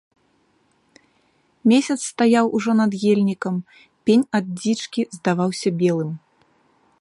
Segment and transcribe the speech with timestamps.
[1.73, 3.55] Месяц стаяў ужо над ельнікам,
[4.07, 6.11] пень ад дзічкі здаваўся белым.